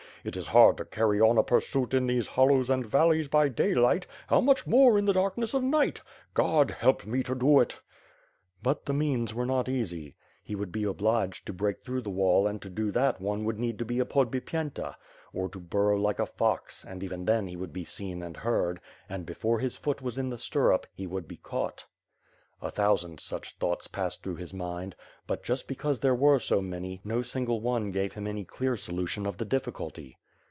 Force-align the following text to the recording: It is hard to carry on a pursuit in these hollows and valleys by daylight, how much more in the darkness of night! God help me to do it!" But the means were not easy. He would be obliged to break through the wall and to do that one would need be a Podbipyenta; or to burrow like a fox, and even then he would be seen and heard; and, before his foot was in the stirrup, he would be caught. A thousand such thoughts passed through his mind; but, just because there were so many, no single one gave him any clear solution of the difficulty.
It 0.23 0.37
is 0.37 0.49
hard 0.49 0.77
to 0.77 0.85
carry 0.85 1.19
on 1.19 1.39
a 1.39 1.43
pursuit 1.43 1.95
in 1.95 2.05
these 2.05 2.27
hollows 2.27 2.69
and 2.69 2.85
valleys 2.85 3.27
by 3.27 3.47
daylight, 3.47 4.05
how 4.27 4.39
much 4.39 4.67
more 4.67 4.99
in 4.99 5.05
the 5.05 5.13
darkness 5.13 5.55
of 5.55 5.63
night! 5.63 5.99
God 6.35 6.69
help 6.69 7.07
me 7.07 7.23
to 7.23 7.33
do 7.33 7.59
it!" 7.59 7.81
But 8.61 8.85
the 8.85 8.93
means 8.93 9.33
were 9.33 9.47
not 9.47 9.67
easy. 9.67 10.13
He 10.43 10.53
would 10.53 10.71
be 10.71 10.83
obliged 10.83 11.47
to 11.47 11.53
break 11.53 11.81
through 11.81 12.01
the 12.01 12.11
wall 12.11 12.45
and 12.45 12.61
to 12.61 12.69
do 12.69 12.91
that 12.91 13.19
one 13.19 13.45
would 13.45 13.57
need 13.57 13.87
be 13.87 13.99
a 13.99 14.05
Podbipyenta; 14.05 14.95
or 15.33 15.49
to 15.49 15.59
burrow 15.59 15.97
like 15.97 16.19
a 16.19 16.27
fox, 16.27 16.85
and 16.85 17.01
even 17.01 17.25
then 17.25 17.47
he 17.47 17.55
would 17.57 17.73
be 17.73 17.83
seen 17.83 18.21
and 18.21 18.37
heard; 18.37 18.79
and, 19.09 19.25
before 19.25 19.57
his 19.57 19.75
foot 19.75 20.03
was 20.03 20.19
in 20.19 20.29
the 20.29 20.37
stirrup, 20.37 20.85
he 20.93 21.07
would 21.07 21.27
be 21.27 21.37
caught. 21.37 21.83
A 22.63 22.69
thousand 22.69 23.19
such 23.19 23.57
thoughts 23.57 23.87
passed 23.87 24.21
through 24.21 24.35
his 24.35 24.53
mind; 24.53 24.95
but, 25.25 25.41
just 25.41 25.67
because 25.67 25.99
there 25.99 26.13
were 26.13 26.37
so 26.37 26.61
many, 26.61 27.01
no 27.03 27.23
single 27.23 27.59
one 27.59 27.89
gave 27.89 28.13
him 28.13 28.27
any 28.27 28.45
clear 28.45 28.77
solution 28.77 29.25
of 29.25 29.37
the 29.39 29.45
difficulty. 29.45 30.15